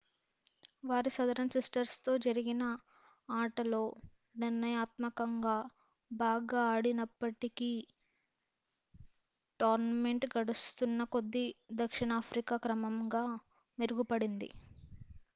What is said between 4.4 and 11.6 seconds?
నిర్ణయాత్మకంగా బాగా ఆడనప్పటికీ టోర్నమెంట్ గడుస్తున్న కొద్ది